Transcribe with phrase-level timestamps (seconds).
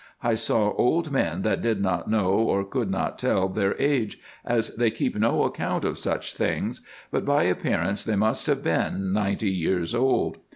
[0.23, 4.73] I saw old men that did not know or could not tell their age, as
[4.75, 6.81] they keep no account of such things;
[7.11, 10.37] but by appearance they must have been ninety years old.